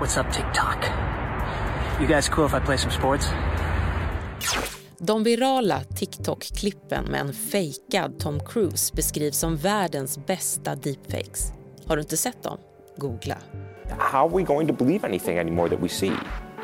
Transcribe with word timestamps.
What's 0.00 0.20
up 0.20 0.32
TikTok? 0.32 0.84
You 2.00 2.06
guys 2.06 2.28
cool 2.28 2.46
if 2.46 2.54
I 2.54 2.60
play 2.66 2.78
some 2.78 2.92
sports? 2.92 3.28
De 4.98 5.24
virala 5.24 5.80
TikTok-klippen 5.80 7.04
med 7.04 7.20
en 7.20 7.32
fejkad 7.32 8.18
Tom 8.18 8.40
Cruise 8.40 8.94
beskrivs 8.94 9.38
som 9.38 9.56
världens 9.56 10.26
bästa 10.26 10.74
deepfakes. 10.74 11.52
Har 11.86 11.96
du 11.96 12.02
inte 12.02 12.16
sett 12.16 12.42
dem? 12.42 12.58
Googla. 12.96 13.38
How 13.98 14.28
are 14.28 14.36
we 14.36 14.42
going 14.42 14.68
to 14.68 14.74
believe 14.84 15.06
anything 15.06 15.38
anymore 15.38 15.68
that 15.68 15.82
we 15.82 15.88
see? 15.88 16.12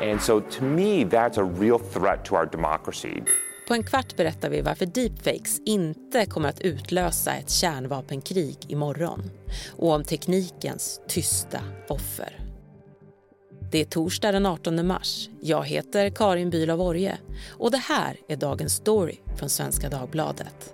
And 0.01 0.21
so 0.21 0.39
to 0.39 0.63
me 0.63 1.05
that's 1.05 1.37
a 1.37 1.53
real 1.59 1.79
threat 1.79 2.25
to 2.25 2.35
our 2.35 2.45
democracy. 2.45 3.21
På 3.67 3.73
en 3.73 3.83
kvart 3.83 4.15
berättar 4.17 4.49
vi 4.49 4.61
varför 4.61 4.85
deepfakes 4.85 5.59
inte 5.65 6.25
kommer 6.25 6.49
att 6.49 6.61
utlösa 6.61 7.33
ett 7.33 7.49
kärnvapenkrig 7.49 8.57
imorgon 8.67 9.31
och 9.77 9.91
om 9.91 10.03
teknikens 10.03 11.01
tysta 11.07 11.59
offer. 11.87 12.42
Det 13.73 13.81
är 13.81 13.85
torsdag 13.85 14.31
den 14.31 14.45
18 14.45 14.87
mars. 14.87 15.29
Jag 15.41 15.65
heter 15.65 16.09
Karin 16.09 16.49
Bülow 16.49 16.81
Orje 16.81 17.17
och 17.49 17.71
det 17.71 17.77
här 17.77 18.17
är 18.27 18.35
dagens 18.35 18.73
story 18.73 19.15
från 19.37 19.49
Svenska 19.49 19.89
Dagbladet. 19.89 20.73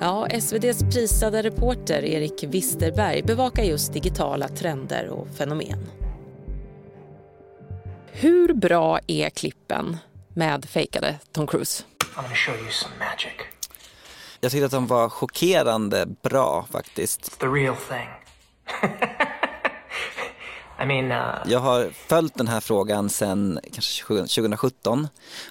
Ja, 0.00 0.28
SVDs 0.30 0.82
prisade 0.94 1.42
reporter 1.42 2.04
Erik 2.04 2.44
Wisterberg 2.44 3.22
bevakar 3.22 3.62
just 3.62 3.92
digitala 3.92 4.48
trender 4.48 5.08
och 5.08 5.28
fenomen. 5.28 5.86
Hur 8.06 8.54
bra 8.54 9.00
är 9.06 9.30
klippen 9.30 9.96
med 10.28 10.64
fejkade 10.64 11.18
Tom 11.32 11.46
Cruise? 11.46 11.84
I'm 12.14 12.22
gonna 12.22 12.34
show 12.34 12.54
you 12.54 12.70
some 12.70 12.94
magic. 12.98 13.59
Jag 14.40 14.52
tyckte 14.52 14.66
att 14.66 14.72
de 14.72 14.86
var 14.86 15.08
chockerande 15.08 16.06
bra 16.22 16.66
faktiskt. 16.70 17.40
The 17.40 17.46
real 17.46 17.76
thing. 17.76 18.08
I 20.82 20.86
mean, 20.86 21.12
uh, 21.12 21.34
Jag 21.46 21.58
har 21.58 21.90
följt 21.90 22.34
den 22.34 22.48
här 22.48 22.60
frågan 22.60 23.10
sedan 23.10 23.60
kanske 23.72 24.04
2017 24.04 25.08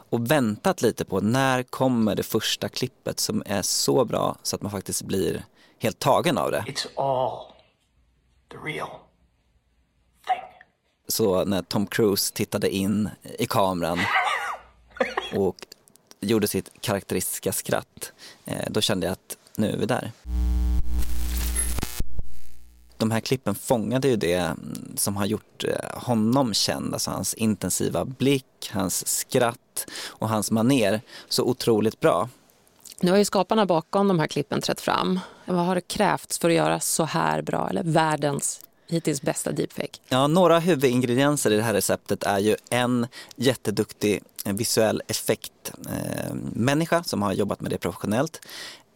och 0.09 0.31
väntat 0.31 0.81
lite 0.81 1.05
på 1.05 1.19
när 1.21 1.63
kommer 1.63 2.15
det 2.15 2.23
första 2.23 2.69
klippet 2.69 3.19
som 3.19 3.43
är 3.45 3.61
så 3.61 4.05
bra 4.05 4.35
så 4.43 4.55
att 4.55 4.61
man 4.61 4.71
faktiskt 4.71 5.01
blir 5.01 5.45
helt 5.79 5.99
tagen 5.99 6.37
av 6.37 6.51
det. 6.51 6.65
it's 6.67 6.87
all 6.95 7.53
the 8.51 8.57
real. 8.57 8.89
Så 11.07 11.45
när 11.45 11.61
Tom 11.61 11.87
Cruise 11.87 12.33
tittade 12.33 12.69
in 12.69 13.09
i 13.39 13.45
kameran 13.45 13.99
och 15.35 15.55
gjorde 16.19 16.47
sitt 16.47 16.71
karaktäristiska 16.81 17.51
skratt, 17.51 18.11
eh, 18.45 18.65
då 18.69 18.81
kände 18.81 19.05
jag 19.05 19.11
att 19.13 19.37
nu 19.55 19.71
är 19.71 19.77
vi 19.77 19.85
där. 19.85 20.11
De 22.97 23.11
här 23.11 23.19
klippen 23.19 23.55
fångade 23.55 24.07
ju 24.07 24.15
det 24.15 24.33
mm, 24.33 24.93
som 24.95 25.17
har 25.17 25.25
gjort 25.25 25.63
eh, 25.63 26.01
honom 26.01 26.53
känd, 26.53 26.93
alltså 26.93 27.11
hans 27.11 27.33
intensiva 27.33 28.05
blick, 28.05 28.69
hans 28.71 29.07
skratt 29.07 29.87
och 30.07 30.29
hans 30.29 30.51
maner 30.51 31.01
så 31.29 31.43
otroligt 31.43 31.99
bra. 31.99 32.29
Nu 33.01 33.11
har 33.11 33.17
ju 33.17 33.25
skaparna 33.25 33.65
bakom 33.65 34.07
de 34.07 34.19
här 34.19 34.27
klippen 34.27 34.61
trätt 34.61 34.81
fram. 34.81 35.19
Vad 35.45 35.65
har 35.65 35.75
det 35.75 35.81
krävts 35.81 36.39
för 36.39 36.49
att 36.49 36.55
göra 36.55 36.79
så 36.79 37.03
här 37.03 37.41
bra, 37.41 37.69
eller 37.69 37.83
världens 37.83 38.61
hittills 38.89 39.21
bästa 39.21 39.51
deepfake? 39.51 39.99
Ja, 40.09 40.27
några 40.27 40.59
huvudingredienser 40.59 41.51
i 41.51 41.55
det 41.55 41.63
här 41.63 41.73
receptet 41.73 42.23
är 42.23 42.39
ju 42.39 42.55
en 42.69 43.07
jätteduktig 43.35 44.23
visuell 44.45 45.01
effektmänniska 45.07 46.95
eh, 46.95 47.03
som 47.03 47.21
har 47.21 47.33
jobbat 47.33 47.61
med 47.61 47.71
det 47.71 47.77
professionellt. 47.77 48.41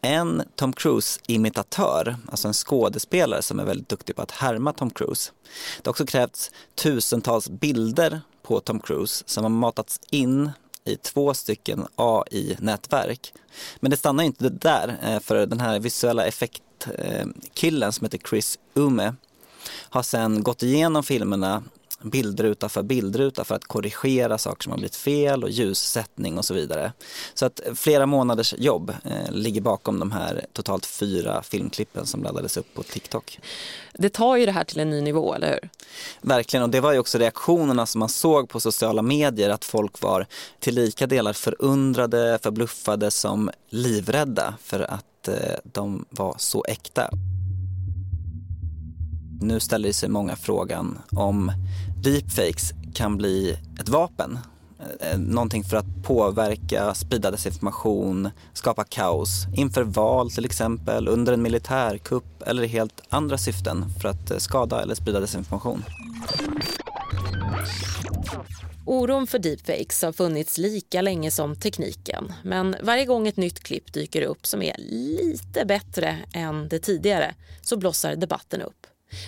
En 0.02 0.44
Tom 0.55 0.73
Cruise-imitatör, 0.73 2.16
alltså 2.27 2.47
en 2.47 2.53
skådespelare 2.53 3.41
som 3.41 3.59
är 3.59 3.66
väldigt 3.66 3.89
duktig 3.89 4.16
på 4.16 4.21
att 4.21 4.31
härma 4.31 4.73
Tom 4.73 4.89
Cruise. 4.89 5.31
Det 5.77 5.87
har 5.87 5.92
också 5.92 6.05
krävts 6.05 6.52
tusentals 6.75 7.49
bilder 7.49 8.21
på 8.42 8.60
Tom 8.60 8.80
Cruise 8.80 9.23
som 9.27 9.43
har 9.43 9.49
matats 9.49 9.99
in 10.10 10.52
i 10.86 10.95
två 10.95 11.33
stycken 11.33 11.87
AI-nätverk. 11.95 13.33
Men 13.80 13.92
det 13.92 13.98
stannar 13.98 14.23
inte 14.23 14.49
där, 14.49 14.98
eh, 15.04 15.20
för 15.20 15.45
den 15.45 15.60
här 15.60 15.80
visuella 15.80 16.25
effektkillen 16.25 17.87
eh, 17.87 17.92
som 17.92 18.05
heter 18.05 18.20
Chris 18.30 18.60
Ume 18.73 19.14
har 19.69 20.03
sen 20.03 20.43
gått 20.43 20.63
igenom 20.63 21.03
filmerna 21.03 21.63
bildruta 22.03 22.69
för 22.69 22.83
bildruta 22.83 23.43
för 23.43 23.55
att 23.55 23.65
korrigera 23.65 24.37
saker 24.37 24.63
som 24.63 24.71
har 24.71 24.77
blivit 24.77 24.95
fel 24.95 25.43
och 25.43 25.49
ljussättning 25.49 26.37
och 26.37 26.45
så 26.45 26.53
vidare. 26.53 26.93
Så 27.33 27.45
att 27.45 27.61
flera 27.75 28.05
månaders 28.05 28.53
jobb 28.57 28.89
eh, 28.89 29.31
ligger 29.31 29.61
bakom 29.61 29.99
de 29.99 30.11
här 30.11 30.45
totalt 30.53 30.85
fyra 30.85 31.43
filmklippen 31.43 32.05
som 32.05 32.23
laddades 32.23 32.57
upp 32.57 32.73
på 32.73 32.83
TikTok. 32.83 33.39
Det 33.93 34.09
tar 34.09 34.35
ju 34.35 34.45
det 34.45 34.51
här 34.51 34.63
till 34.63 34.79
en 34.79 34.89
ny 34.89 35.01
nivå, 35.01 35.33
eller 35.33 35.47
hur? 35.47 35.69
Verkligen, 36.21 36.63
och 36.63 36.69
det 36.69 36.80
var 36.80 36.93
ju 36.93 36.99
också 36.99 37.17
reaktionerna 37.17 37.85
som 37.85 37.99
man 37.99 38.09
såg 38.09 38.49
på 38.49 38.59
sociala 38.59 39.01
medier 39.01 39.49
att 39.49 39.65
folk 39.65 40.01
var 40.01 40.27
till 40.59 40.75
lika 40.75 41.07
delar 41.07 41.33
förundrade, 41.33 42.39
förbluffade 42.43 43.11
som 43.11 43.51
livrädda 43.69 44.53
för 44.63 44.80
att 44.80 45.27
eh, 45.27 45.35
de 45.63 46.05
var 46.09 46.35
så 46.37 46.65
äkta. 46.67 47.09
Nu 49.43 49.59
ställer 49.59 49.92
sig 49.92 50.09
många 50.09 50.36
frågan 50.36 50.99
om 51.11 51.52
deepfakes 52.04 52.73
kan 52.93 53.17
bli 53.17 53.58
ett 53.80 53.89
vapen. 53.89 54.39
Eh, 54.99 55.20
någonting 55.20 55.64
för 55.64 55.77
att 55.77 56.04
påverka, 56.04 56.93
sprida 56.93 57.31
desinformation, 57.31 58.30
skapa 58.54 58.83
kaos 58.83 59.45
inför 59.55 59.83
val 59.83 60.31
till 60.31 60.45
exempel, 60.45 61.08
under 61.08 61.33
en 61.33 61.42
militärkupp 61.42 62.42
eller 62.45 62.64
i 62.64 62.67
helt 62.67 63.02
andra 63.09 63.37
syften 63.37 63.86
för 64.02 64.09
att 64.09 64.31
eh, 64.31 64.37
skada 64.37 64.81
eller 64.81 64.95
sprida 64.95 65.20
desinformation. 65.20 65.83
Oron 68.86 69.27
för 69.27 69.39
deepfakes 69.39 70.02
har 70.02 70.11
funnits 70.11 70.58
lika 70.58 71.02
länge 71.02 71.31
som 71.31 71.55
tekniken. 71.55 72.33
Men 72.43 72.75
varje 72.83 73.05
gång 73.05 73.27
ett 73.27 73.37
nytt 73.37 73.60
klipp 73.60 73.93
dyker 73.93 74.21
upp 74.21 74.45
som 74.45 74.61
är 74.61 74.75
lite 74.77 75.65
bättre 75.65 76.17
än 76.33 76.67
det 76.67 76.80
tidigare 76.80 77.36
så 77.61 77.77
blossar 77.77 78.15
debatten 78.15 78.61
upp. 78.61 78.83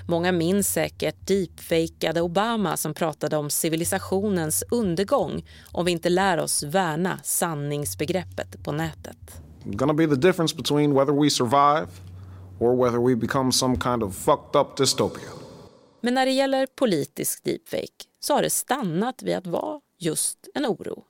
Många 0.07 0.31
minns 0.31 0.73
säkert 0.73 1.27
deepfakade 1.27 2.21
Obama 2.21 2.77
som 2.77 2.93
pratade 2.93 3.37
om 3.37 3.49
civilisationens 3.49 4.63
undergång 4.71 5.45
om 5.71 5.85
vi 5.85 5.91
inte 5.91 6.09
lär 6.09 6.37
oss 6.37 6.63
värna 6.63 7.19
sanningsbegreppet 7.23 8.63
på 8.63 8.71
nätet. 8.71 9.41
gonna 9.65 9.93
be 9.93 10.07
the 10.07 10.15
difference 10.15 10.55
between 10.55 10.93
whether 10.93 11.13
we 11.13 11.29
survive 11.29 11.87
or 12.59 12.75
whether 12.83 12.99
we 13.07 13.15
become 13.15 13.51
some 13.51 13.75
kind 13.75 14.03
of 14.03 14.15
fucked 14.15 14.61
up 14.61 14.77
dystopia. 14.77 15.29
Men 16.01 16.13
när 16.13 16.25
det 16.25 16.31
gäller 16.31 16.67
politisk 16.75 17.43
deepfake 17.43 18.05
så 18.19 18.33
har 18.33 18.41
det 18.41 18.49
stannat 18.49 19.23
vid 19.23 19.35
att 19.35 19.47
vara 19.47 19.79
just 19.99 20.47
en 20.53 20.65
oro. 20.65 21.03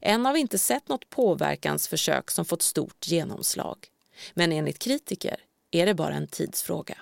Än 0.00 0.24
har 0.24 0.32
vi 0.32 0.40
inte 0.40 0.58
sett 0.58 0.88
något 0.88 1.10
påverkansförsök 1.10 2.30
som 2.30 2.44
fått 2.44 2.62
stort 2.62 3.08
genomslag. 3.08 3.76
Men 4.34 4.52
enligt 4.52 4.78
kritiker 4.78 5.36
är 5.70 5.86
det 5.86 5.94
bara 5.94 6.14
en 6.14 6.26
tidsfråga. 6.26 6.98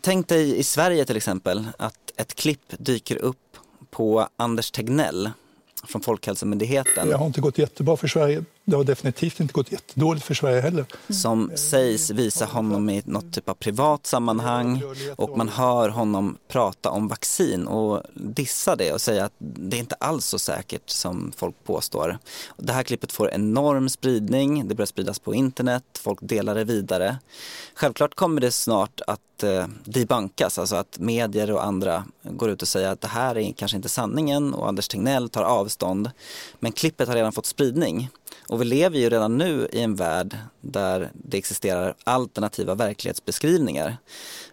Tänk 0.00 0.28
dig 0.28 0.56
i 0.56 0.62
Sverige 0.62 1.04
till 1.04 1.16
exempel 1.16 1.66
att 1.78 2.12
ett 2.16 2.34
klipp 2.34 2.74
dyker 2.78 3.16
upp 3.16 3.56
på 3.90 4.28
Anders 4.36 4.70
Tegnell 4.70 5.30
från 5.88 6.02
Folkhälsomyndigheten 6.02 7.08
Det 7.08 7.16
har 7.16 7.26
inte 7.26 7.40
gått 7.40 7.58
jättebra 7.58 7.96
för 7.96 8.08
Sverige. 8.08 8.44
Det 8.68 8.76
har 8.76 8.84
definitivt 8.84 9.40
inte 9.40 9.52
gått 9.52 9.72
jättedåligt 9.72 10.26
för 10.26 10.34
Sverige 10.34 10.60
heller. 10.60 10.84
som 11.08 11.52
sägs 11.54 12.10
visa 12.10 12.44
honom 12.44 12.90
i 12.90 13.02
något 13.04 13.32
typ 13.32 13.48
av 13.48 13.54
privat 13.54 14.06
sammanhang 14.06 14.82
och 15.16 15.38
man 15.38 15.48
hör 15.48 15.88
honom 15.88 16.36
prata 16.48 16.90
om 16.90 17.08
vaccin 17.08 17.66
och 17.66 18.02
dissa 18.14 18.76
det 18.76 18.92
och 18.92 19.00
säga 19.00 19.24
att 19.24 19.32
det 19.38 19.76
är 19.76 19.78
inte 19.78 19.94
alls 19.94 20.26
så 20.26 20.38
säkert 20.38 20.90
som 20.90 21.32
folk 21.36 21.54
påstår. 21.64 22.18
Det 22.56 22.72
här 22.72 22.82
klippet 22.82 23.12
får 23.12 23.30
enorm 23.30 23.88
spridning, 23.88 24.68
det 24.68 24.74
börjar 24.74 24.86
spridas 24.86 25.18
på 25.18 25.34
internet, 25.34 25.84
folk 25.98 26.18
delar 26.22 26.54
det 26.54 26.64
vidare. 26.64 27.18
Självklart 27.74 28.14
kommer 28.14 28.40
det 28.40 28.50
snart 28.50 29.00
att 29.06 29.42
eh, 29.42 29.66
alltså 30.38 30.76
att 30.76 30.98
medier 30.98 31.50
och 31.50 31.64
andra 31.64 32.04
går 32.22 32.50
ut 32.50 32.62
och 32.62 32.68
säger 32.68 32.88
att 32.88 33.00
det 33.00 33.08
här 33.08 33.38
är 33.38 33.52
kanske 33.52 33.76
inte 33.76 33.88
sanningen 33.88 34.54
och 34.54 34.68
Anders 34.68 34.88
Tegnell 34.88 35.28
tar 35.28 35.44
avstånd. 35.44 36.10
Men 36.60 36.72
klippet 36.72 37.08
har 37.08 37.14
redan 37.14 37.32
fått 37.32 37.46
spridning. 37.46 38.10
Och 38.48 38.60
vi 38.60 38.64
lever 38.64 38.98
ju 38.98 39.10
redan 39.10 39.38
nu 39.38 39.68
i 39.72 39.80
en 39.80 39.94
värld 39.94 40.36
där 40.60 41.10
det 41.14 41.38
existerar 41.38 41.94
alternativa 42.04 42.74
verklighetsbeskrivningar. 42.74 43.96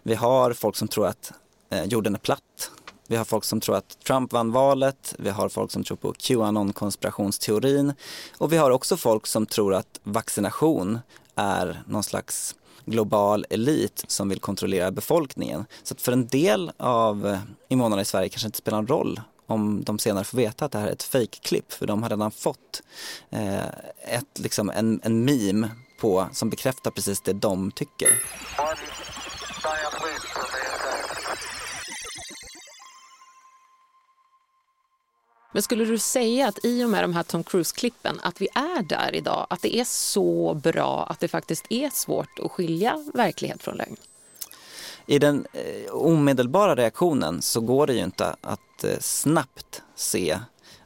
Vi 0.02 0.14
har 0.14 0.52
folk 0.52 0.76
som 0.76 0.88
tror 0.88 1.06
att 1.06 1.32
eh, 1.70 1.84
jorden 1.84 2.14
är 2.14 2.18
platt. 2.18 2.70
Vi 3.06 3.16
har 3.16 3.24
folk 3.24 3.44
som 3.44 3.60
tror 3.60 3.76
att 3.76 4.04
Trump 4.04 4.32
vann 4.32 4.52
valet. 4.52 5.14
Vi 5.18 5.30
har 5.30 5.48
folk 5.48 5.70
som 5.70 5.84
tror 5.84 5.96
på 5.96 6.12
Qanon-konspirationsteorin. 6.12 7.92
Och 8.38 8.52
vi 8.52 8.56
har 8.56 8.70
också 8.70 8.96
folk 8.96 9.26
som 9.26 9.46
tror 9.46 9.74
att 9.74 10.00
vaccination 10.02 10.98
är 11.34 11.82
någon 11.86 12.02
slags 12.02 12.54
global 12.84 13.46
elit 13.50 14.04
som 14.08 14.28
vill 14.28 14.40
kontrollera 14.40 14.90
befolkningen. 14.90 15.64
Så 15.82 15.94
att 15.94 16.00
för 16.00 16.12
en 16.12 16.26
del 16.26 16.72
av 16.76 17.26
eh, 17.26 17.38
invånarna 17.68 18.02
i 18.02 18.04
Sverige 18.04 18.28
kanske 18.28 18.46
inte 18.48 18.58
spelar 18.58 18.78
någon 18.78 18.86
roll 18.86 19.20
om 19.46 19.84
de 19.84 19.98
senare 19.98 20.24
får 20.24 20.38
veta 20.38 20.64
att 20.64 20.72
det 20.72 20.78
här 20.78 20.88
är 20.88 20.92
ett 20.92 21.02
fejkklipp. 21.02 21.72
för 21.72 21.86
de 21.86 22.02
har 22.02 22.10
redan 22.10 22.30
fått 22.30 22.82
eh, 23.30 23.64
ett, 23.98 24.38
liksom 24.38 24.70
en, 24.70 25.00
en 25.02 25.24
meme 25.24 25.70
på 26.00 26.28
som 26.32 26.50
bekräftar 26.50 26.90
precis 26.90 27.20
det 27.20 27.32
de 27.32 27.70
tycker. 27.70 28.08
Men 35.52 35.62
skulle 35.62 35.84
du 35.84 35.98
säga 35.98 36.48
att 36.48 36.64
i 36.64 36.84
och 36.84 36.90
med 36.90 37.04
de 37.04 37.14
här 37.14 37.22
Tom 37.22 37.44
Cruise-klippen 37.44 38.20
att 38.22 38.40
vi 38.40 38.48
är 38.54 38.82
där 38.82 39.14
idag, 39.14 39.46
att 39.50 39.62
det 39.62 39.76
är 39.76 39.84
så 39.84 40.54
bra 40.54 41.06
att 41.10 41.20
det 41.20 41.28
faktiskt 41.28 41.66
är 41.70 41.90
svårt 41.90 42.38
att 42.38 42.50
skilja 42.50 43.04
verklighet 43.14 43.62
från 43.62 43.76
lögn? 43.76 43.96
I 45.06 45.18
den 45.18 45.46
eh, 45.52 45.92
omedelbara 45.92 46.76
reaktionen 46.76 47.42
så 47.42 47.60
går 47.60 47.86
det 47.86 47.94
ju 47.94 48.04
inte 48.04 48.36
att 48.40 48.84
eh, 48.84 48.98
snabbt 49.00 49.82
se 49.94 50.38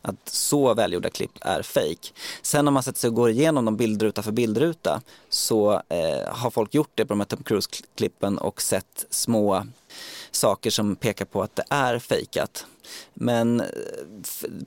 att 0.02 0.28
så 0.28 0.74
välgjorda 0.74 1.10
klipp 1.10 1.38
är 1.40 1.62
fake. 1.62 2.08
Sen 2.42 2.68
om 2.68 2.74
man 2.74 2.82
sätter 2.82 3.00
sig 3.00 3.08
och 3.08 3.14
går 3.14 3.30
igenom 3.30 3.64
dem 3.64 3.76
bildruta 3.76 4.22
för 4.22 4.32
bildruta 4.32 5.00
så 5.28 5.72
eh, 5.88 6.28
har 6.28 6.50
folk 6.50 6.74
gjort 6.74 6.90
det 6.94 7.06
på 7.06 7.12
de 7.12 7.20
här 7.20 7.26
Tom 7.26 7.42
Cruise-klippen 7.42 8.38
och 8.38 8.62
sett 8.62 9.06
små 9.10 9.66
saker 10.30 10.70
som 10.70 10.96
pekar 10.96 11.24
på 11.24 11.42
att 11.42 11.56
det 11.56 11.64
är 11.70 11.98
fejkat. 11.98 12.66
Men 13.14 13.60
eh, 13.60 13.66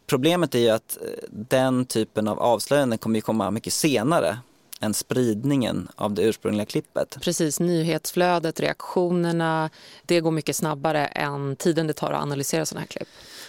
problemet 0.07 0.55
är 0.55 0.59
ju 0.59 0.69
att 0.69 0.97
eh, 1.01 1.23
den 1.29 1.85
typen 1.85 2.27
av 2.27 2.39
avslöjanden 2.39 2.99
kommer 2.99 3.15
ju 3.15 3.21
komma 3.21 3.51
mycket 3.51 3.73
senare 3.73 4.37
än 4.81 4.93
spridningen 4.93 5.87
av 5.95 6.13
det 6.13 6.21
ursprungliga 6.21 6.65
klippet. 6.65 7.17
Precis, 7.21 7.59
nyhetsflödet, 7.59 8.59
reaktionerna, 8.59 9.69
det 10.05 10.19
går 10.19 10.31
mycket 10.31 10.55
snabbare 10.55 11.05
än 11.05 11.55
tiden 11.55 11.87
det 11.87 11.93
tar 11.93 12.11
att 12.11 12.21
analysera 12.21 12.65
sådana 12.65 12.79
här 12.81 12.87
klipp. 12.87 13.07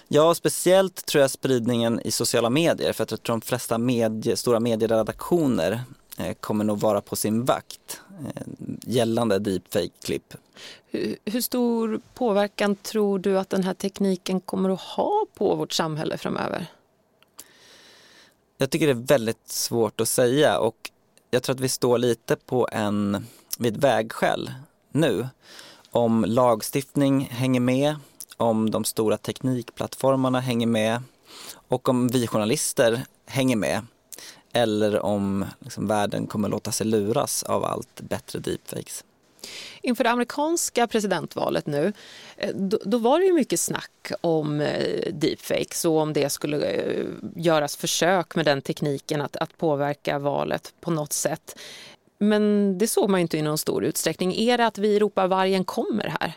Ja, 0.09 0.35
speciellt 0.35 1.07
tror 1.07 1.23
jag 1.23 1.31
spridningen 1.31 2.01
i 2.05 2.11
sociala 2.11 2.51
medier 2.51 2.93
för 2.93 3.03
att 3.03 3.11
jag 3.11 3.23
tror 3.23 3.37
de 3.37 3.41
flesta 3.41 3.79
medie, 3.79 4.37
stora 4.37 4.61
medieredaktioner 4.61 5.83
eh, 6.19 6.35
kommer 6.35 6.65
nog 6.65 6.81
vara 6.81 7.01
på 7.01 7.17
sin 7.17 7.45
vakt 7.45 8.01
eh, 8.11 8.43
gällande 8.87 9.39
deepfake-klipp. 9.39 10.35
Hur, 10.91 11.17
hur 11.25 11.41
stor 11.41 12.01
påverkan 12.15 12.77
tror 12.77 13.19
du 13.19 13.39
att 13.39 13.51
den 13.51 13.65
här 13.65 13.75
tekniken 13.75 14.41
kommer 14.41 14.71
att 14.71 14.81
ha 14.81 15.27
på 15.35 15.55
vårt 15.55 15.73
samhälle 15.73 16.19
framöver? 16.19 16.67
Jag 18.59 18.71
tycker 18.71 18.87
det 18.87 18.93
är 18.93 19.07
väldigt 19.07 19.49
svårt 19.49 20.01
att 20.01 20.09
säga 20.09 20.59
och 20.59 20.91
jag 21.35 21.43
tror 21.43 21.55
att 21.55 21.61
vi 21.61 21.69
står 21.69 21.99
lite 21.99 22.37
på 22.37 22.69
en, 22.73 23.27
vid 23.59 23.77
ett 23.77 23.85
vägskäl 23.85 24.53
nu. 24.91 25.29
Om 25.91 26.25
lagstiftning 26.29 27.29
hänger 27.31 27.61
med, 27.61 27.97
om 28.37 28.71
de 28.71 28.85
stora 28.85 29.17
teknikplattformarna 29.17 30.41
hänger 30.41 30.67
med 30.67 31.03
och 31.69 31.89
om 31.89 32.09
vi 32.09 32.27
journalister 32.27 33.05
hänger 33.27 33.57
med 33.57 33.87
eller 34.53 35.01
om 35.01 35.45
liksom, 35.59 35.87
världen 35.87 36.27
kommer 36.27 36.49
låta 36.49 36.73
sig 36.73 36.87
luras 36.87 37.43
av 37.43 37.65
allt 37.65 38.01
bättre 38.01 38.39
deepfakes. 38.39 39.05
Inför 39.83 40.05
det 40.05 40.11
amerikanska 40.11 40.87
presidentvalet 40.87 41.67
nu, 41.67 41.93
eh, 42.37 42.55
då, 42.55 42.79
då, 42.85 42.99
var 42.99 43.19
det 43.19 43.25
ju 43.25 43.33
mycket 43.33 43.61
snack 43.61 44.13
om 44.21 44.61
eh, 44.61 45.13
deepfakes 45.13 45.85
och 45.85 45.99
om 45.99 46.13
det 46.13 46.31
skulle 46.31 46.67
eh, 46.67 47.07
göras 47.37 47.77
försök 47.77 48.35
med 48.35 48.45
den 48.45 48.63
tekniken 48.63 49.21
att, 49.21 49.37
att 49.37 49.59
påverka 49.59 50.19
valet 50.19 50.75
på 50.81 50.91
något 50.91 51.13
sätt. 51.13 51.59
Men 52.19 52.79
det 52.79 52.87
såg 52.87 53.11
man 53.11 53.21
inte 53.21 53.39
i 53.39 53.43
någon 53.43 53.59
stor 53.59 53.85
utsträckning. 53.85 54.35
Är 54.35 54.59
det 54.59 54.67
att 54.67 54.79
vi 54.79 54.99
ropar 54.99 55.29
vargen 55.29 55.65
kommer 55.65 56.17
här? 56.21 56.33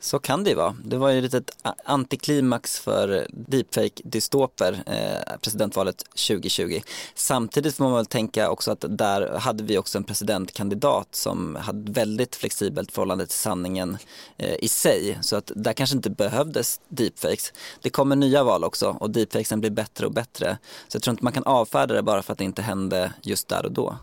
Så 0.00 0.18
kan 0.18 0.44
det 0.44 0.50
ju 0.50 0.56
vara. 0.56 0.76
Det 0.84 0.96
var 0.96 1.10
ju 1.10 1.20
lite 1.20 1.36
ett 1.38 1.50
antiklimax 1.84 2.78
för 2.78 3.26
deepfake-dystoper, 3.30 4.82
eh, 4.86 5.38
presidentvalet 5.40 6.04
2020. 6.14 6.80
Samtidigt 7.14 7.76
får 7.76 7.84
man 7.84 7.92
väl 7.92 8.06
tänka 8.06 8.50
också 8.50 8.70
att 8.70 8.84
där 8.88 9.38
hade 9.38 9.64
vi 9.64 9.78
också 9.78 9.98
en 9.98 10.04
presidentkandidat 10.04 11.14
som 11.14 11.56
hade 11.56 11.92
väldigt 11.92 12.36
flexibelt 12.36 12.92
förhållande 12.92 13.26
till 13.26 13.38
sanningen 13.38 13.98
eh, 14.36 14.56
i 14.58 14.68
sig. 14.68 15.18
Så 15.20 15.36
att 15.36 15.52
där 15.54 15.72
kanske 15.72 15.96
inte 15.96 16.10
behövdes 16.10 16.80
deepfakes. 16.88 17.52
Det 17.82 17.90
kommer 17.90 18.16
nya 18.16 18.44
val 18.44 18.64
också 18.64 18.96
och 19.00 19.10
deepfakesen 19.10 19.60
blir 19.60 19.70
bättre 19.70 20.06
och 20.06 20.12
bättre. 20.12 20.58
Så 20.88 20.96
jag 20.96 21.02
tror 21.02 21.12
inte 21.12 21.24
man 21.24 21.32
kan 21.32 21.44
avfärda 21.44 21.94
det 21.94 22.02
bara 22.02 22.22
för 22.22 22.32
att 22.32 22.38
det 22.38 22.44
inte 22.44 22.62
hände 22.62 23.12
just 23.22 23.48
där 23.48 23.64
och 23.64 23.72
då. 23.72 23.96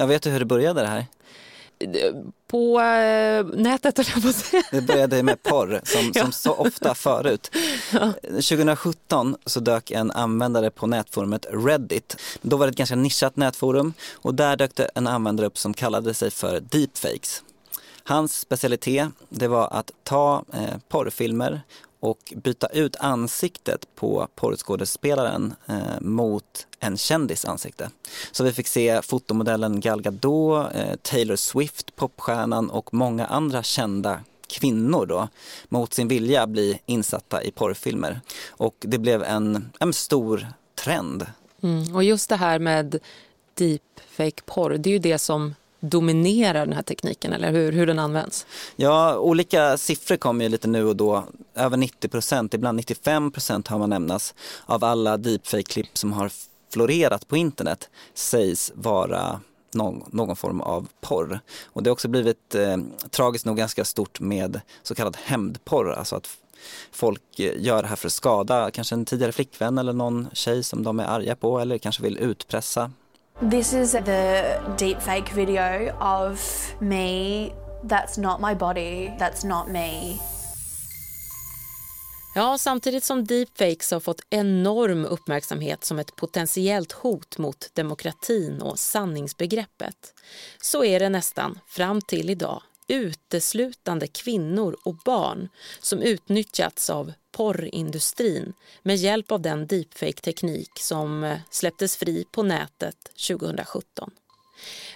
Jag 0.00 0.06
vet 0.06 0.22
du 0.22 0.30
hur 0.30 0.38
det 0.38 0.44
började 0.44 0.80
det 0.80 0.86
här? 0.86 1.06
På 2.46 2.80
äh, 2.80 3.46
nätet, 3.46 3.98
jag 3.98 4.22
på 4.22 4.32
säga. 4.32 4.62
Det 4.70 4.80
började 4.80 5.22
med 5.22 5.42
porr, 5.42 5.80
som, 5.84 6.12
ja. 6.14 6.22
som 6.22 6.32
så 6.32 6.52
ofta 6.52 6.94
förut. 6.94 7.50
Ja. 7.92 8.12
2017 8.22 9.36
så 9.46 9.60
dök 9.60 9.90
en 9.90 10.10
användare 10.10 10.70
på 10.70 10.86
nätforumet 10.86 11.46
Reddit. 11.50 12.16
Då 12.42 12.56
var 12.56 12.66
det 12.66 12.70
ett 12.70 12.76
ganska 12.76 12.96
nischat 12.96 13.36
nätforum 13.36 13.92
och 14.12 14.34
där 14.34 14.56
dök 14.56 14.74
det 14.74 14.90
en 14.94 15.06
användare 15.06 15.46
upp 15.46 15.58
som 15.58 15.74
kallade 15.74 16.14
sig 16.14 16.30
för 16.30 16.60
deepfakes. 16.60 17.42
Hans 18.04 18.40
specialitet 18.40 19.08
det 19.28 19.48
var 19.48 19.68
att 19.72 19.90
ta 20.02 20.44
eh, 20.52 20.78
porrfilmer 20.88 21.60
och 22.00 22.32
byta 22.36 22.66
ut 22.66 22.96
ansiktet 22.96 23.86
på 23.94 24.28
porrskådespelaren 24.34 25.54
eh, 25.66 26.00
mot 26.00 26.66
en 26.80 26.96
kändis 26.96 27.44
ansikte. 27.44 27.90
Så 28.32 28.44
vi 28.44 28.52
fick 28.52 28.66
se 28.66 29.02
fotomodellen 29.02 29.80
Gal 29.80 30.02
Gadot, 30.02 30.74
eh, 30.74 30.96
Taylor 31.02 31.36
Swift, 31.36 31.96
popstjärnan 31.96 32.70
och 32.70 32.94
många 32.94 33.26
andra 33.26 33.62
kända 33.62 34.20
kvinnor 34.46 35.06
då 35.06 35.28
mot 35.68 35.94
sin 35.94 36.08
vilja 36.08 36.46
bli 36.46 36.80
insatta 36.86 37.42
i 37.42 37.50
porrfilmer. 37.50 38.20
Och 38.48 38.76
det 38.78 38.98
blev 38.98 39.22
en, 39.22 39.70
en 39.80 39.92
stor 39.92 40.46
trend. 40.84 41.26
Mm, 41.62 41.94
och 41.94 42.04
just 42.04 42.28
det 42.28 42.36
här 42.36 42.58
med 42.58 42.98
deepfake 43.54 44.42
porr, 44.46 44.70
det 44.78 44.90
är 44.90 44.92
ju 44.92 44.98
det 44.98 45.18
som 45.18 45.54
dominerar 45.80 46.66
den 46.66 46.72
här 46.72 46.82
tekniken 46.82 47.32
eller 47.32 47.52
hur, 47.52 47.72
hur 47.72 47.86
den 47.86 47.98
används? 47.98 48.46
Ja, 48.76 49.18
olika 49.18 49.76
siffror 49.76 50.16
kommer 50.16 50.44
ju 50.44 50.48
lite 50.48 50.68
nu 50.68 50.84
och 50.84 50.96
då. 50.96 51.24
Över 51.54 51.76
90 51.76 52.08
procent, 52.08 52.54
ibland 52.54 52.76
95 52.76 53.32
procent 53.32 53.68
har 53.68 53.78
man 53.78 53.90
nämnas 53.90 54.34
av 54.66 54.84
alla 54.84 55.16
deepfake-klipp 55.16 55.98
som 55.98 56.12
har 56.12 56.30
florerat 56.72 57.28
på 57.28 57.36
internet 57.36 57.88
sägs 58.14 58.72
vara 58.74 59.40
någon, 59.74 60.04
någon, 60.10 60.36
form 60.36 60.60
av 60.60 60.88
porr. 61.00 61.40
Och 61.64 61.82
det 61.82 61.90
har 61.90 61.92
också 61.92 62.08
blivit 62.08 62.54
eh, 62.54 62.76
tragiskt 63.10 63.46
nog 63.46 63.56
ganska 63.56 63.84
stort 63.84 64.20
med 64.20 64.60
så 64.82 64.94
kallad 64.94 65.16
hämndporr, 65.24 65.92
alltså 65.92 66.16
att 66.16 66.28
folk 66.92 67.40
eh, 67.40 67.52
gör 67.62 67.82
det 67.82 67.88
här 67.88 67.96
för 67.96 68.08
att 68.08 68.12
skada 68.12 68.70
kanske 68.70 68.94
en 68.94 69.04
tidigare 69.04 69.32
flickvän 69.32 69.78
eller 69.78 69.92
någon 69.92 70.28
tjej 70.32 70.62
som 70.62 70.82
de 70.82 71.00
är 71.00 71.04
arga 71.04 71.36
på 71.36 71.60
eller 71.60 71.78
kanske 71.78 72.02
vill 72.02 72.18
utpressa 72.18 72.90
This 73.42 73.72
is 73.72 73.92
the 73.92 74.60
deepfake 74.76 75.32
video 75.32 75.96
of 75.98 76.38
me. 76.78 77.52
That's 77.82 78.18
not 78.18 78.40
my 78.40 78.54
body. 78.54 79.12
That's 79.18 79.46
not 79.46 79.68
me. 79.68 80.18
Ja, 82.34 82.58
samtidigt 82.58 83.04
som 83.04 83.24
deepfakes 83.24 83.90
har 83.90 84.00
fått 84.00 84.20
enorm 84.30 85.04
uppmärksamhet 85.04 85.84
som 85.84 85.98
ett 85.98 86.16
potentiellt 86.16 86.92
hot 86.92 87.38
mot 87.38 87.70
demokratin 87.74 88.62
och 88.62 88.78
sanningsbegreppet 88.78 90.14
så 90.62 90.84
är 90.84 91.00
det 91.00 91.08
nästan, 91.08 91.58
fram 91.66 92.00
till 92.00 92.30
idag, 92.30 92.62
uteslutande 92.90 94.06
kvinnor 94.06 94.76
och 94.84 94.94
barn 94.94 95.48
som 95.80 96.02
utnyttjats 96.02 96.90
av 96.90 97.12
porrindustrin 97.32 98.52
med 98.82 98.96
hjälp 98.96 99.32
av 99.32 99.40
den 99.40 99.66
deepfake-teknik 99.66 100.70
som 100.78 101.24
eh, 101.24 101.38
släpptes 101.50 101.96
fri 101.96 102.24
på 102.32 102.42
nätet 102.42 102.96
2017. 103.28 104.10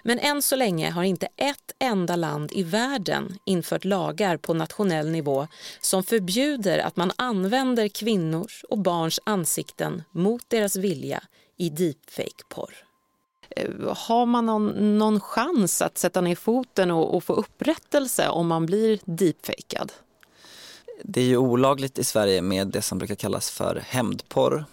Men 0.03 0.19
än 0.19 0.43
så 0.43 0.57
länge 0.57 0.91
har 0.91 1.03
inte 1.03 1.29
ett 1.37 1.73
enda 1.79 2.17
land 2.17 2.53
i 2.53 2.63
världen 2.63 3.39
infört 3.47 3.85
lagar 3.85 4.37
på 4.37 4.55
nationell 4.55 5.11
nivå 5.11 5.49
som 5.81 6.03
förbjuder 6.03 6.79
att 6.79 6.97
man 6.97 7.13
använder 7.17 7.89
kvinnors 7.89 8.65
och 8.71 8.79
barns 8.79 9.21
ansikten 9.25 10.03
mot 10.11 10.51
deras 10.51 10.77
vilja 10.77 11.23
i 11.57 11.71
deepfake-porr. 11.71 12.94
Eh, 13.57 13.97
har 13.97 14.27
man 14.27 14.47
någon, 14.47 14.99
någon 14.99 15.21
chans 15.21 15.83
att 15.83 15.99
sätta 15.99 16.21
ner 16.21 16.35
foten 16.35 16.91
och, 16.91 17.17
och 17.17 17.25
få 17.25 17.33
upprättelse 17.33 18.29
om 18.29 18.47
man 18.47 18.67
blir 18.67 18.99
deepfakead? 19.05 19.93
Det 21.03 21.21
är 21.21 21.25
ju 21.25 21.37
olagligt 21.37 21.99
i 21.99 22.05
Sverige 22.05 22.43
med 22.43 22.69
det 22.69 22.83
som 22.83 22.99
brukar 22.99 23.15
kallas 23.15 23.51
för 23.51 23.83
hämndporr. 23.87 24.65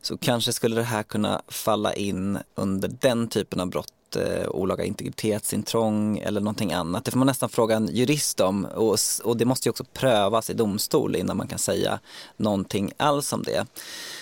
Så 0.00 0.18
kanske 0.18 0.52
skulle 0.52 0.76
det 0.76 0.82
här 0.82 1.02
kunna 1.02 1.42
falla 1.48 1.94
in 1.94 2.38
under 2.54 2.88
den 2.88 3.28
typen 3.28 3.60
av 3.60 3.68
brott 3.68 3.92
eh, 4.16 4.48
olaga 4.48 4.84
integritetsintrång 4.84 6.18
eller 6.18 6.40
någonting 6.40 6.72
annat. 6.72 7.04
Det 7.04 7.10
får 7.10 7.18
man 7.18 7.26
nästan 7.26 7.48
fråga 7.48 7.76
en 7.76 7.88
jurist 7.92 8.40
om 8.40 8.64
och, 8.64 8.98
och 9.24 9.36
det 9.36 9.44
måste 9.44 9.68
ju 9.68 9.70
också 9.70 9.84
prövas 9.84 10.50
i 10.50 10.54
domstol 10.54 11.16
innan 11.16 11.36
man 11.36 11.48
kan 11.48 11.58
säga 11.58 11.98
någonting 12.36 12.92
alls 12.96 13.32
om 13.32 13.42
det. 13.42 13.66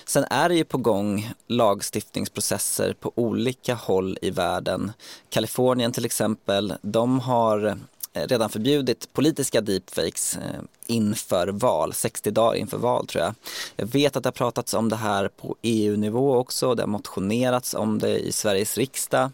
Sen 0.05 0.25
är 0.31 0.49
det 0.49 0.55
ju 0.55 0.65
på 0.65 0.79
gång 0.79 1.33
lagstiftningsprocesser 1.47 2.95
på 3.01 3.13
olika 3.15 3.75
håll 3.75 4.19
i 4.23 4.31
världen. 4.31 4.93
Kalifornien 5.31 5.93
till 5.93 6.05
exempel, 6.05 6.75
de 6.83 7.21
har 7.21 7.79
Eh, 8.17 8.27
redan 8.27 8.51
förbjudit 8.51 9.13
politiska 9.13 9.61
deepfakes 9.61 10.37
eh, 10.37 10.61
inför 10.87 11.49
val, 11.49 11.93
60 11.93 12.31
dagar 12.31 12.55
inför 12.55 12.79
val 12.79 13.07
tror 13.07 13.25
jag. 13.25 13.35
Jag 13.77 13.87
vet 13.87 14.17
att 14.17 14.23
det 14.23 14.27
har 14.27 14.33
pratats 14.33 14.75
om 14.75 14.89
det 14.89 14.97
här 14.97 15.29
på 15.29 15.57
EU-nivå 15.63 16.37
också, 16.37 16.75
det 16.75 16.83
har 16.83 16.89
motionerats 16.89 17.75
om 17.75 17.99
det 17.99 18.19
i 18.19 18.33
Sveriges 18.33 18.79
riksdag. 18.79 19.31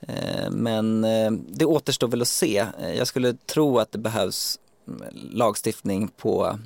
Eh, 0.00 0.50
men 0.50 1.02
det 1.48 1.64
återstår 1.64 2.08
väl 2.08 2.22
att 2.22 2.28
se. 2.28 2.66
Jag 2.96 3.06
skulle 3.06 3.32
tro 3.32 3.78
att 3.78 3.92
det 3.92 3.98
behövs 3.98 4.58
mm, 4.88 5.02
lagstiftning 5.32 6.08
på, 6.08 6.58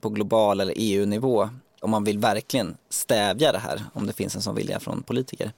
på 0.00 0.08
global 0.08 0.60
eller 0.60 0.74
EU-nivå 0.76 1.48
om 1.80 1.90
man 1.90 2.04
vill 2.04 2.18
verkligen 2.18 2.76
stävja 2.90 3.52
det 3.52 3.58
här, 3.58 3.84
om 3.92 4.06
det 4.06 4.12
finns 4.12 4.36
en 4.36 4.42
sån 4.42 4.54
vilja 4.54 4.80
från 4.80 5.02
politiker. 5.02 5.52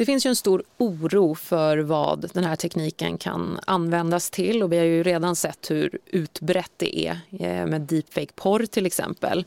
Det 0.00 0.06
finns 0.06 0.26
ju 0.26 0.28
en 0.28 0.36
stor 0.36 0.62
oro 0.78 1.34
för 1.34 1.78
vad 1.78 2.30
den 2.32 2.44
här 2.44 2.56
tekniken 2.56 3.18
kan 3.18 3.60
användas 3.66 4.30
till 4.30 4.62
och 4.62 4.72
vi 4.72 4.78
har 4.78 4.84
ju 4.84 5.02
redan 5.02 5.36
sett 5.36 5.70
hur 5.70 5.98
utbrett 6.06 6.70
det 6.76 6.98
är 6.98 7.20
eh, 7.30 7.66
med 7.66 7.80
deepfake-porr 7.80 8.66
till 8.66 8.86
exempel. 8.86 9.44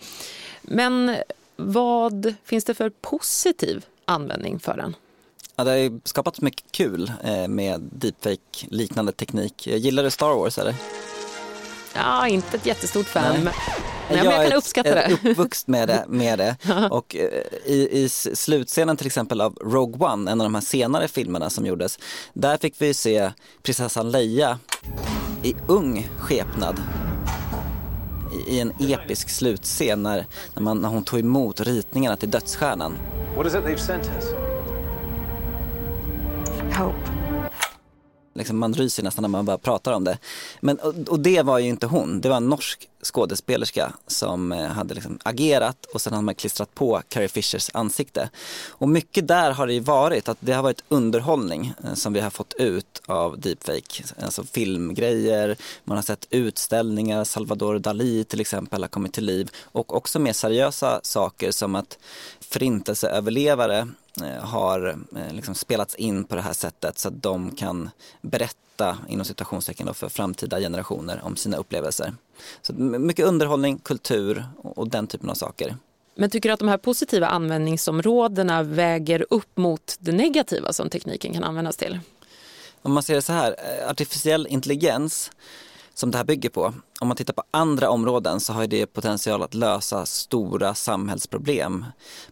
Men 0.62 1.16
vad 1.56 2.34
finns 2.44 2.64
det 2.64 2.74
för 2.74 2.90
positiv 2.90 3.86
användning 4.06 4.60
för 4.60 4.78
den? 4.78 4.96
Ja, 5.56 5.64
det 5.64 5.72
har 5.72 6.00
skapats 6.04 6.42
mycket 6.42 6.72
kul 6.72 7.12
eh, 7.24 7.48
med 7.48 7.82
deepfake-liknande 7.92 9.12
teknik. 9.12 9.68
Gillar 9.68 10.04
du 10.04 10.10
Star 10.10 10.36
Wars 10.36 10.58
eller? 10.58 10.76
Ja, 11.94 12.28
inte 12.28 12.58
ett 12.58 12.66
jättestort 12.66 13.06
fan. 13.06 13.34
Men, 13.34 13.54
men 14.10 14.18
jag, 14.18 14.26
jag 14.26 14.48
kan 14.48 14.58
uppskatta 14.58 14.96
det. 14.96 15.02
Jag 15.02 15.26
är 15.26 15.30
uppvuxen 15.32 15.72
med 15.72 15.88
det. 15.88 16.06
Med 16.08 16.40
det. 16.40 16.56
Och 16.92 17.16
eh, 17.16 17.24
i, 17.66 18.04
i 18.04 18.10
slutscenen 18.10 18.98
till 18.98 19.08
exempel 19.08 19.42
av 19.42 19.58
Rogue 19.62 20.08
One, 20.08 20.32
en 20.32 20.42
av 20.42 20.46
de 20.46 20.56
här 20.56 20.62
senare 20.62 21.08
filmerna 21.08 21.50
som 21.50 21.66
gjordes, 21.66 22.00
där 22.34 22.58
fick 22.58 22.76
vi 22.78 22.94
se 22.94 23.32
prinsessan 23.64 24.12
Leia 24.12 24.60
i 25.44 25.56
ung 25.68 26.10
skepnad 26.18 26.82
i 28.48 28.60
en 28.60 28.74
episk 28.80 29.30
slutscen 29.30 30.04
när, 30.04 30.26
när, 30.54 30.64
man, 30.64 30.78
när 30.78 30.90
hon 30.90 31.04
tog 31.04 31.20
emot 31.20 31.60
ritningarna 31.60 32.18
till 32.18 32.32
dödsstjärnan. 32.32 32.98
What 33.36 33.48
is 33.48 33.56
it 33.56 33.64
they've 33.64 33.78
sent 33.78 34.12
us? 34.18 34.26
Hope 36.78 37.13
liksom 38.34 38.60
man 38.60 38.74
ryser 38.74 39.04
nästan 39.04 39.22
när 39.22 39.30
man 39.30 39.46
bara 39.46 39.58
pratar 39.58 39.94
om 39.94 40.04
det. 40.04 40.18
Men, 40.62 40.80
och, 40.80 40.94
och, 41.08 41.20
det 41.20 41.42
var 41.42 41.60
ju 41.60 41.70
inte 41.70 41.86
hon, 41.88 42.22
det 42.22 42.30
var 42.30 42.38
en 42.38 42.50
norsk 42.50 42.90
skådespelerska 43.04 43.94
som 44.08 44.52
eh, 44.52 44.68
hade 44.68 44.94
liksom 44.94 45.20
agerat 45.24 45.86
och 45.94 46.02
sen 46.02 46.14
hade 46.14 46.26
man 46.26 46.36
klistrat 46.36 46.76
på 46.76 47.02
Carrie 47.08 47.28
Fishers 47.28 47.70
ansikte. 47.74 48.30
Och 48.70 48.90
mycket 48.90 49.28
där 49.28 49.52
har 49.52 49.68
det 49.68 49.74
ju 49.74 49.80
varit 49.80 50.30
att 50.30 50.38
det 50.40 50.54
har 50.54 50.64
varit 50.64 50.84
underhållning 50.90 51.74
eh, 51.84 51.94
som 51.94 52.14
vi 52.14 52.20
har 52.20 52.30
fått 52.30 52.54
ut 52.54 53.02
av 53.06 53.40
deepfake. 53.40 54.04
Alltså 54.24 54.44
filmgrejer, 54.44 55.56
man 55.84 55.98
har 55.98 56.04
sett 56.04 56.28
utställningar, 56.30 57.24
Salvador 57.24 57.80
Dalí 57.80 58.24
till 58.24 58.42
exempel 58.42 58.84
har 58.84 58.88
kommit 58.88 59.14
till 59.14 59.26
liv 59.26 59.50
och 59.64 59.96
också 59.96 60.20
mer 60.20 60.34
seriösa 60.34 61.00
saker 61.04 61.52
som 61.52 61.76
att 61.76 61.98
förintelseöverlevare 62.40 63.88
eh, 64.22 64.44
har 64.44 64.98
liksom 65.32 65.56
spelats 65.56 65.96
in 65.96 66.24
på 66.24 66.36
det 66.36 66.42
här 66.42 66.54
sättet 66.54 67.00
så 67.00 67.08
att 67.08 67.24
de 67.24 67.56
kan 67.56 67.90
berätta 68.22 68.58
inom 69.08 69.26
citationstecken 69.26 69.88
då, 69.88 69.94
för 69.94 70.10
framtida 70.10 70.60
generationer 70.60 71.22
om 71.24 71.36
sina 71.36 71.58
upplevelser. 71.58 72.14
Så 72.62 72.74
mycket 72.74 73.26
underhållning, 73.26 73.78
kultur 73.78 74.46
och 74.62 74.88
den 74.88 75.08
typen 75.08 75.30
av 75.30 75.34
saker. 75.34 75.76
Men 76.16 76.30
tycker 76.30 76.50
du 76.50 76.54
att 76.54 76.60
de 76.60 76.68
här 76.68 76.78
positiva 76.78 77.28
användningsområdena 77.28 78.64
väger 78.64 79.26
upp 79.30 79.58
mot 79.58 79.96
det 80.00 80.12
negativa 80.12 80.74
som 80.74 80.90
tekniken 80.90 81.34
kan 81.34 81.44
användas 81.44 81.78
till? 81.78 82.00
Om 82.82 82.94
man 82.94 83.04
ser 83.04 83.16
det 83.16 83.22
så 83.22 83.34
här, 83.34 83.56
eh, 83.58 83.90
artificiell 83.90 84.48
intelligens 84.48 85.32
som 85.94 86.12
det 86.12 86.18
här 86.18 86.26
bygger 86.26 86.50
på. 86.50 86.74
Om 87.00 87.08
man 87.08 87.18
tittar 87.18 87.34
på 87.34 87.44
andra 87.52 87.90
områden 87.90 88.40
så 88.40 88.54
har 88.54 88.68
det 88.68 88.86
potential 88.86 89.44
att 89.44 89.54
lösa 89.54 90.06
stora 90.06 90.74
samhällsproblem. 90.76 91.86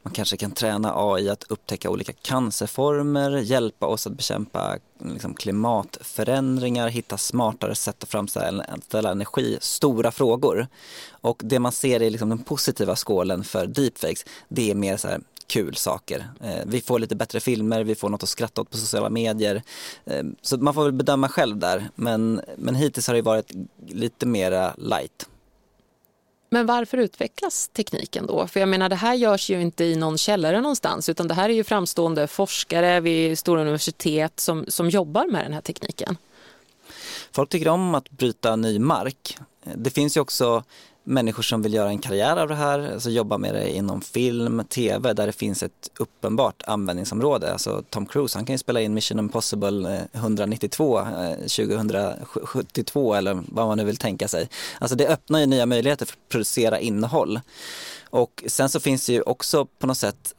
Man 0.04 0.14
kanske 0.14 0.38
kan 0.38 0.52
träna 0.52 0.94
AI 0.96 1.30
att 1.30 1.44
upptäcka 1.50 1.90
olika 1.90 2.14
cancerformer, 2.14 3.32
hjälpa 3.38 3.86
oss 3.86 4.08
att 4.08 4.14
bekämpa 4.14 4.78
liksom, 5.00 5.34
klimatförändringar, 5.34 6.88
hitta 6.88 7.18
smartare 7.18 7.76
sätt 7.76 8.04
att 8.04 8.10
framställa 8.10 9.12
energi, 9.12 9.58
stora 9.62 10.12
frågor. 10.12 10.68
Och 11.12 11.42
det 11.44 11.60
man 11.60 11.72
ser 11.72 12.02
i 12.02 12.10
liksom, 12.10 12.30
den 12.30 12.44
positiva 12.44 12.96
skålen 12.96 13.44
för 13.44 13.68
deepfakes, 13.68 14.26
det 14.50 14.72
är 14.72 14.76
mer 14.76 14.98
så 14.98 15.08
här, 15.08 15.22
kul 15.52 15.76
saker. 15.76 16.30
Eh, 16.42 16.64
vi 16.66 16.82
får 16.82 17.00
lite 17.00 17.16
bättre 17.16 17.40
filmer, 17.40 17.84
vi 17.84 17.96
får 17.96 18.10
något 18.10 18.24
att 18.24 18.30
skratta 18.30 18.62
åt 18.62 18.70
på 18.70 18.78
sociala 18.78 19.10
medier. 19.10 19.64
Eh, 20.06 20.24
så 20.42 20.58
man 20.58 20.74
får 20.74 20.84
väl 20.84 20.92
bedöma 20.92 21.30
själv 21.30 21.58
där. 21.58 21.90
Men, 21.96 22.42
men 22.58 22.76
hittills 22.76 23.08
har 23.08 23.14
det 23.14 23.22
varit 23.22 23.52
lite 23.88 24.26
mera 24.26 24.74
light. 24.78 25.28
Men 26.50 26.66
varför 26.66 26.98
utvecklas 26.98 27.68
tekniken 27.68 28.28
då? 28.28 28.48
För 28.48 28.60
jag 28.60 28.70
menar 28.70 28.90
det 28.90 28.96
här 28.96 29.14
görs 29.14 29.50
ju 29.50 29.62
inte 29.62 29.84
i 29.84 29.96
någon 29.96 30.18
källare 30.18 30.62
någonstans 30.62 31.10
utan 31.10 31.28
det 31.28 31.34
här 31.34 31.50
är 31.50 31.54
ju 31.54 31.64
framstående 31.64 32.28
forskare 32.28 33.00
vid 33.00 33.40
stora 33.40 33.62
universitet 33.62 34.40
som, 34.40 34.66
som 34.68 34.90
jobbar 34.90 35.26
med 35.26 35.46
den 35.46 35.54
här 35.54 35.62
tekniken. 35.62 36.18
Folk 37.32 37.50
tycker 37.50 37.68
om 37.68 37.96
att 37.96 38.10
bryta 38.10 38.56
ny 38.56 38.80
mark. 38.80 39.38
Det 39.76 39.90
finns 39.90 40.18
ju 40.18 40.22
också 40.22 40.64
människor 41.04 41.44
som 41.44 41.62
vill 41.62 41.74
göra 41.74 41.90
en 41.90 42.00
karriär 42.00 42.38
av 42.38 42.48
det 42.48 42.56
här, 42.56 42.92
alltså 42.94 43.10
jobba 43.10 43.38
med 43.38 43.54
det 43.54 43.70
inom 43.70 44.02
film, 44.02 44.64
tv 44.70 45.14
där 45.14 45.28
det 45.28 45.34
finns 45.34 45.64
ett 45.64 45.92
uppenbart 46.00 46.64
användningsområde. 46.68 47.52
Alltså 47.52 47.84
Tom 47.90 48.06
Cruise, 48.06 48.38
han 48.38 48.46
kan 48.46 48.54
ju 48.54 48.58
spela 48.58 48.82
in 48.82 48.94
Mission 48.94 49.20
Impossible 49.20 49.96
eh, 49.96 50.22
192, 50.22 51.02
2072 51.40 53.14
eh, 53.14 53.18
eller 53.18 53.44
vad 53.48 53.68
man 53.68 53.78
nu 53.78 53.84
vill 53.84 53.98
tänka 53.98 54.28
sig. 54.28 54.50
Alltså 54.80 54.96
det 54.96 55.08
öppnar 55.08 55.40
ju 55.40 55.46
nya 55.46 55.66
möjligheter 55.66 56.06
för 56.06 56.14
att 56.14 56.30
producera 56.30 56.80
innehåll. 56.80 57.40
Och 58.10 58.44
sen 58.48 58.70
så 58.70 58.80
finns 58.80 59.06
det 59.06 59.14
ju 59.14 59.22
också 59.22 59.66
på 59.66 59.88
något 59.88 59.98
sätt 59.98 60.34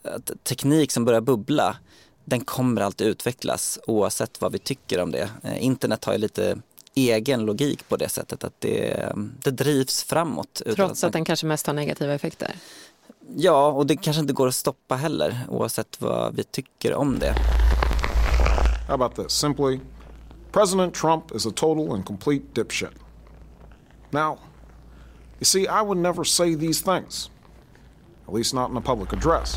teknik 0.45 0.93
som 0.93 1.05
börjar 1.05 1.21
bubbla 1.21 1.77
den 2.25 2.45
kommer 2.45 2.81
alltid 2.81 3.07
utvecklas 3.07 3.79
oavsett 3.87 4.41
vad 4.41 4.53
vi 4.53 4.59
tycker 4.59 5.01
om 5.01 5.11
det. 5.11 5.31
Eh, 5.43 5.65
internet 5.65 6.05
har 6.05 6.13
ju 6.13 6.19
lite 6.19 6.59
egen 6.95 7.41
logik 7.41 7.89
på 7.89 7.97
det 7.97 8.09
sättet 8.09 8.45
att 8.45 8.61
det, 8.61 9.13
det 9.45 9.51
drivs 9.51 10.03
framåt. 10.03 10.63
Trots 10.77 11.05
att 11.05 11.13
den 11.13 11.25
kanske 11.25 11.47
mest 11.47 11.67
har 11.67 11.75
negativa 11.75 12.15
effekter? 12.15 12.57
Ja, 13.37 13.67
och 13.67 13.87
det 13.87 13.97
kanske 13.97 14.21
inte 14.21 14.33
går 14.33 14.49
att 14.49 14.55
stoppa 14.55 14.97
heller 14.97 15.39
oavsett 15.49 16.01
vad 16.01 16.37
vi 16.37 16.45
tycker 16.45 16.95
om 16.95 17.19
det. 17.19 17.35
How 18.89 18.95
about 18.95 19.15
this? 19.15 19.33
Simply, 19.33 19.81
President 20.53 20.95
Trump 20.95 21.35
is 21.35 21.47
a 21.47 21.53
total 21.55 21.93
and 21.93 22.07
complete 22.07 22.45
dipshit. 22.53 22.91
Now, 24.11 24.39
you 25.39 25.45
see, 25.45 25.63
I 25.63 25.83
would 25.83 25.99
never 25.99 26.25
say 26.25 26.57
these 26.57 26.85
things. 26.85 27.31
At 28.29 28.35
least 28.35 28.55
not 28.55 28.71
in 28.71 28.77
a 28.77 28.81
public 28.81 29.13
address. 29.13 29.57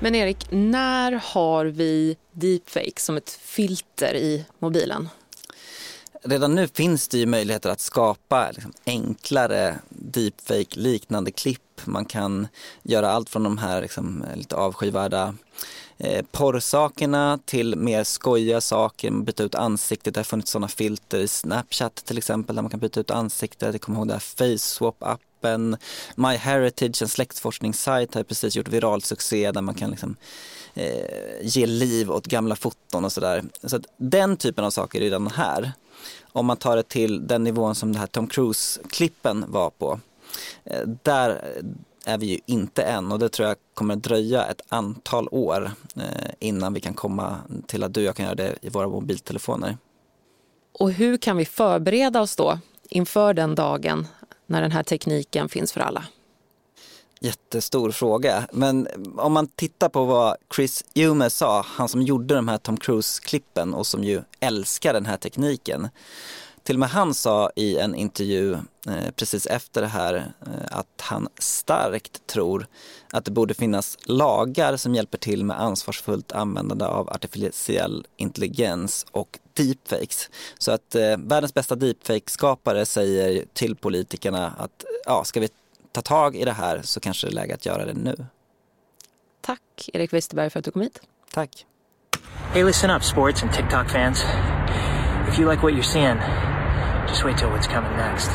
Men 0.00 0.14
Erik, 0.14 0.46
när 0.50 1.20
har 1.24 1.64
vi 1.64 2.16
deepfake 2.32 3.00
som 3.00 3.16
ett 3.16 3.30
filter 3.30 4.14
i 4.14 4.46
mobilen? 4.58 5.08
Redan 6.22 6.54
nu 6.54 6.68
finns 6.68 7.08
det 7.08 7.18
ju 7.18 7.26
möjligheter 7.26 7.70
att 7.70 7.80
skapa 7.80 8.50
liksom, 8.50 8.72
enklare 8.86 9.78
deepfake-liknande 9.88 11.30
klipp. 11.30 11.60
Man 11.84 12.04
kan 12.04 12.48
göra 12.82 13.10
allt 13.10 13.28
från 13.28 13.42
de 13.42 13.58
här 13.58 13.82
liksom, 13.82 14.22
eh, 14.22 14.36
lite 14.36 14.56
avskyvärda 14.56 15.34
eh, 15.98 16.24
porrsakerna 16.30 17.38
till 17.44 17.76
mer 17.76 18.04
skojiga 18.04 18.60
saker, 18.60 19.10
byta 19.10 19.42
ut 19.42 19.54
ansiktet. 19.54 20.14
Det 20.14 20.20
har 20.20 20.24
funnits 20.24 20.50
sådana 20.50 20.68
filter 20.68 21.18
i 21.18 21.28
Snapchat 21.28 21.94
till 21.94 22.18
exempel 22.18 22.56
där 22.56 22.62
man 22.62 22.70
kan 22.70 22.80
byta 22.80 23.00
ut 23.00 23.10
ansiktet. 23.10 23.72
Jag 23.72 23.80
kommer 23.80 23.98
ihåg 23.98 24.08
det 24.08 24.14
här 24.14 24.20
appen. 25.42 25.76
MyHeritage, 26.14 27.02
en 27.02 27.08
släktforskningssajt, 27.08 28.14
har 28.14 28.22
precis 28.22 28.56
gjort 28.56 28.68
viral 28.68 29.02
succé 29.02 29.52
där 29.52 29.62
man 29.62 29.74
kan 29.74 29.90
liksom 29.90 30.16
eh, 30.74 31.06
ge 31.42 31.66
liv 31.66 32.10
åt 32.10 32.26
gamla 32.26 32.56
foton 32.56 33.04
och 33.04 33.12
sådär. 33.12 33.42
Så 33.64 33.76
att 33.76 33.86
den 33.96 34.36
typen 34.36 34.64
av 34.64 34.70
saker 34.70 34.98
är 34.98 35.02
redan 35.02 35.26
här 35.26 35.72
om 36.32 36.46
man 36.46 36.56
tar 36.56 36.76
det 36.76 36.82
till 36.82 37.26
den 37.26 37.44
nivån 37.44 37.74
som 37.74 37.92
det 37.92 37.98
här 37.98 38.06
Tom 38.06 38.26
Cruise-klippen 38.26 39.44
var 39.48 39.70
på. 39.70 40.00
Eh, 40.64 40.88
där 41.02 41.44
är 42.04 42.18
vi 42.18 42.26
ju 42.26 42.38
inte 42.46 42.82
än 42.82 43.12
och 43.12 43.18
det 43.18 43.28
tror 43.28 43.48
jag 43.48 43.56
kommer 43.74 43.94
att 43.94 44.02
dröja 44.02 44.46
ett 44.46 44.60
antal 44.68 45.28
år 45.30 45.70
eh, 45.96 46.30
innan 46.38 46.74
vi 46.74 46.80
kan 46.80 46.94
komma 46.94 47.36
till 47.66 47.82
att 47.82 47.94
du 47.94 48.00
och 48.00 48.06
jag 48.06 48.16
kan 48.16 48.24
göra 48.26 48.34
det 48.34 48.54
i 48.62 48.68
våra 48.68 48.88
mobiltelefoner. 48.88 49.76
Och 50.72 50.92
hur 50.92 51.16
kan 51.16 51.36
vi 51.36 51.44
förbereda 51.44 52.20
oss 52.20 52.36
då 52.36 52.58
inför 52.88 53.34
den 53.34 53.54
dagen 53.54 54.06
när 54.52 54.62
den 54.62 54.72
här 54.72 54.82
tekniken 54.82 55.48
finns 55.48 55.72
för 55.72 55.80
alla? 55.80 56.04
Jättestor 57.20 57.90
fråga. 57.90 58.48
Men 58.52 58.88
om 59.16 59.32
man 59.32 59.46
tittar 59.46 59.88
på 59.88 60.04
vad 60.04 60.36
Chris 60.56 60.84
Hume 60.94 61.30
sa, 61.30 61.64
han 61.68 61.88
som 61.88 62.02
gjorde 62.02 62.34
de 62.34 62.48
här 62.48 62.58
Tom 62.58 62.76
Cruise-klippen 62.76 63.74
och 63.74 63.86
som 63.86 64.04
ju 64.04 64.22
älskar 64.40 64.92
den 64.92 65.06
här 65.06 65.16
tekniken. 65.16 65.88
Till 66.62 66.76
och 66.76 66.80
med 66.80 66.88
han 66.88 67.14
sa 67.14 67.50
i 67.56 67.78
en 67.78 67.94
intervju 67.94 68.52
eh, 68.86 69.10
precis 69.16 69.46
efter 69.46 69.80
det 69.80 69.86
här 69.86 70.14
eh, 70.14 70.78
att 70.78 71.00
han 71.00 71.28
starkt 71.38 72.26
tror 72.26 72.66
att 73.12 73.24
det 73.24 73.30
borde 73.30 73.54
finnas 73.54 73.98
lagar 74.04 74.76
som 74.76 74.94
hjälper 74.94 75.18
till 75.18 75.44
med 75.44 75.60
ansvarsfullt 75.60 76.32
användande 76.32 76.84
av 76.84 77.08
artificiell 77.08 78.06
intelligens 78.16 79.06
och 79.10 79.38
deepfakes. 79.54 80.30
Så 80.58 80.72
att 80.72 80.94
eh, 80.94 81.16
världens 81.18 81.54
bästa 81.54 81.74
deepfake-skapare 81.74 82.86
säger 82.86 83.44
till 83.52 83.76
politikerna 83.76 84.54
att 84.58 84.84
ja, 85.06 85.24
ska 85.24 85.40
vi 85.40 85.48
ta 85.92 86.02
tag 86.02 86.36
i 86.36 86.44
det 86.44 86.52
här 86.52 86.80
så 86.82 87.00
kanske 87.00 87.26
det 87.26 87.30
är 87.30 87.34
läge 87.34 87.54
att 87.54 87.66
göra 87.66 87.84
det 87.84 87.94
nu. 87.94 88.26
Tack 89.40 89.90
Erik 89.92 90.12
Westerberg 90.12 90.50
för 90.50 90.58
att 90.58 90.64
du 90.64 90.70
kom 90.70 90.82
hit. 90.82 91.00
Tack. 91.32 91.66
Hey, 92.52 92.64
listen 92.64 92.90
up, 92.90 93.02
sports 93.02 93.42
and 93.42 93.52
TikTok 93.52 93.90
fans. 93.90 94.24
If 95.28 95.38
you 95.38 95.50
like 95.50 95.62
what 95.62 95.72
you're 95.72 95.82
seeing, 95.82 96.18
just 97.12 97.24
wait 97.24 97.38
till 97.38 97.48
what's 97.48 97.66
coming 97.66 97.96
next. 97.96 98.30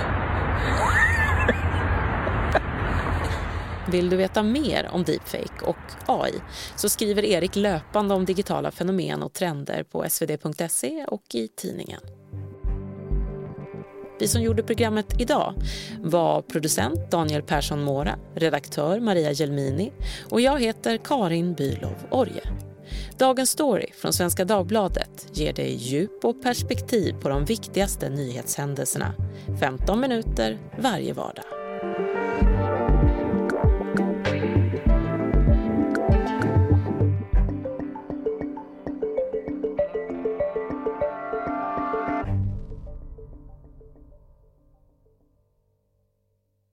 Vill 3.91 4.09
du 4.09 4.17
veta 4.17 4.43
mer 4.43 4.89
om 4.91 5.03
deepfake 5.03 5.65
och 5.65 5.77
AI 6.05 6.33
så 6.75 6.89
skriver 6.89 7.25
Erik 7.25 7.55
löpande 7.55 8.13
om 8.13 8.25
digitala 8.25 8.71
fenomen 8.71 9.23
och 9.23 9.33
trender 9.33 9.83
på 9.83 10.05
svd.se 10.09 11.05
och 11.07 11.23
i 11.33 11.47
tidningen. 11.47 11.99
Vi 14.19 14.27
som 14.27 14.41
gjorde 14.41 14.63
programmet 14.63 15.21
idag 15.21 15.53
var 15.99 16.41
producent 16.41 17.11
Daniel 17.11 17.41
Persson 17.41 17.83
Mora, 17.83 18.15
redaktör 18.35 18.99
Maria 18.99 19.31
Gelmini 19.31 19.91
och 20.29 20.41
jag 20.41 20.61
heter 20.61 20.97
Karin 20.97 21.53
Bylov 21.53 21.95
Orje. 22.11 22.66
Dagens 23.19 23.49
story 23.49 23.85
från 23.93 24.13
Svenska 24.13 24.45
Dagbladet 24.45 25.27
ger 25.33 25.53
dig 25.53 25.75
djup 25.75 26.25
och 26.25 26.43
perspektiv 26.43 27.13
på 27.21 27.29
de 27.29 27.45
viktigaste 27.45 28.09
nyhetshändelserna. 28.09 29.13
15 29.59 29.99
minuter 29.99 30.57
varje 30.81 31.13
vardag. 31.13 31.56